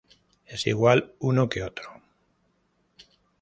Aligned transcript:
Es 0.47 0.65
igual 0.65 1.13
uno 1.19 1.47
que 1.47 1.61
otro. 1.61 2.01